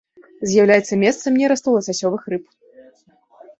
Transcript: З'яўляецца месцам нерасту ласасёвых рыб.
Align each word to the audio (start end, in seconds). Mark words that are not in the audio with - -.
З'яўляецца 0.51 0.99
месцам 1.03 1.37
нерасту 1.43 1.75
ласасёвых 1.77 2.27
рыб. 2.35 2.43